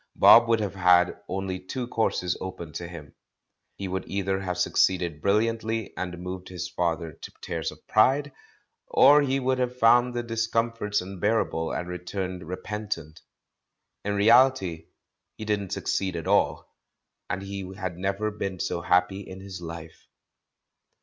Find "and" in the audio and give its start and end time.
5.95-6.17, 11.71-11.87, 17.29-17.43